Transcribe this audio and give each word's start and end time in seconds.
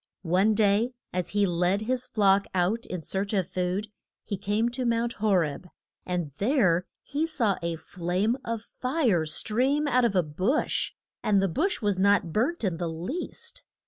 One 0.23 0.55
day 0.55 0.93
as 1.13 1.29
he 1.29 1.45
led 1.45 1.81
his 1.81 2.07
flock 2.07 2.47
out 2.55 2.87
in 2.87 3.03
search 3.03 3.33
of 3.33 3.47
food 3.47 3.89
he 4.23 4.35
came 4.35 4.69
to 4.69 4.83
Mount 4.83 5.13
Ho 5.21 5.35
reb, 5.35 5.67
and 6.07 6.31
there 6.39 6.87
he 7.03 7.27
saw 7.27 7.59
a 7.61 7.75
flame 7.75 8.35
of 8.43 8.63
fire 8.63 9.27
stream 9.27 9.87
out 9.87 10.03
of 10.03 10.15
a 10.15 10.23
bush, 10.23 10.93
and 11.21 11.39
the 11.39 11.47
bush 11.47 11.83
was 11.83 11.99
not 11.99 12.33
burnt 12.33 12.63
in 12.63 12.77
the 12.77 12.89
least. 12.89 13.63